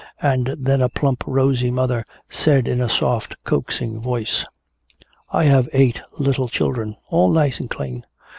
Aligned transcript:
And 0.23 0.55
then 0.59 0.81
a 0.81 0.89
plump 0.89 1.23
rosy 1.27 1.69
mother 1.69 2.03
said 2.27 2.67
in 2.67 2.81
a 2.81 2.89
soft 2.89 3.35
coaxing 3.43 4.01
voice, 4.01 4.43
"I 5.29 5.43
have 5.43 5.69
eight 5.73 6.01
little 6.17 6.47
children, 6.49 6.95
all 7.09 7.31
nice 7.31 7.59
and 7.59 7.69
clean. 7.69 8.03